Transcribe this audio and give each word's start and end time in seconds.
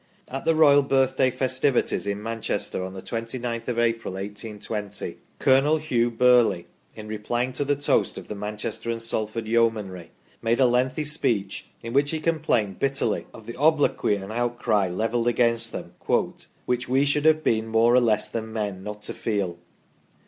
At 0.29 0.45
the 0.45 0.55
Royal 0.55 0.81
Birthday 0.81 1.29
festivities 1.29 2.07
in 2.07 2.23
Manchester 2.23 2.83
on 2.83 2.93
the 2.95 3.03
29th 3.03 3.67
of 3.67 3.77
April, 3.77 4.15
1 4.15 4.23
820, 4.29 5.17
Colonel 5.37 5.77
Hugh 5.77 6.09
Birley, 6.09 6.65
in 6.95 7.07
replying 7.07 7.51
to 7.51 7.63
the 7.63 7.75
toast 7.75 8.17
of 8.17 8.27
the 8.27 8.33
Manchester 8.33 8.89
and 8.89 8.99
Salford 8.99 9.45
Yeomanry, 9.47 10.09
made 10.41 10.59
a 10.59 10.65
lengthy 10.65 11.05
speech, 11.05 11.67
in 11.83 11.93
which 11.93 12.09
he 12.09 12.19
complained 12.19 12.79
bitterly 12.79 13.27
of 13.31 13.45
the 13.45 13.55
obloquy 13.55 14.15
and 14.15 14.31
outcry 14.31 14.87
levelled 14.87 15.27
against 15.27 15.71
them," 15.71 15.93
which 16.65 16.89
we 16.89 17.05
should 17.05 17.25
have 17.25 17.43
been 17.43 17.67
more 17.67 17.93
or 17.93 18.01
less 18.01 18.27
than 18.27 18.51
men 18.51 18.83
not 18.83 19.03
to 19.03 19.13
feel 19.13 19.59